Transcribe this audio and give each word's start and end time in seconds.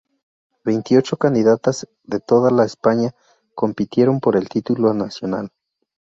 Veintiocho 0.65 1.15
candidatas 1.17 1.87
de 2.05 2.19
toda 2.19 2.49
la 2.49 2.65
España 2.65 3.13
compitieron 3.53 4.19
por 4.19 4.35
el 4.35 4.49
título 4.49 4.95
nacional. 4.95 5.51